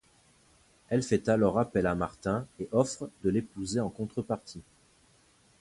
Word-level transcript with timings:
Elle 0.89 1.03
fait 1.03 1.29
alors 1.29 1.59
appel 1.59 1.85
à 1.85 1.93
Martin, 1.93 2.47
et 2.59 2.67
offre 2.71 3.11
de 3.23 3.29
l'épouser 3.29 3.79
en 3.79 3.89
contrepartie. 3.91 4.63